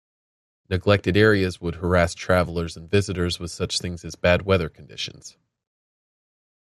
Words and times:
Neglected 0.67 1.15
areas 1.15 1.61
would 1.61 1.75
harass 1.75 2.15
travelers 2.15 2.75
and 2.75 2.89
visitors 2.89 3.37
with 3.37 3.51
such 3.51 3.77
things 3.77 4.03
as 4.03 4.15
bad 4.15 4.41
weather 4.41 4.67
conditions. 4.67 5.37